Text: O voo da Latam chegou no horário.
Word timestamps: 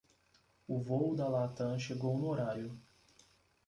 O 0.67 0.79
voo 0.81 1.13
da 1.15 1.27
Latam 1.29 1.77
chegou 1.77 2.17
no 2.17 2.25
horário. 2.29 2.75